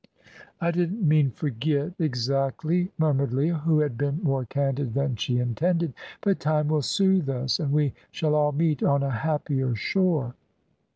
[0.59, 5.93] "I didn't mean forget exactly," murmured Leah, who had been more candid than she intended;
[6.21, 10.33] "but time will soothe us, and we shall all meet on a happier shore."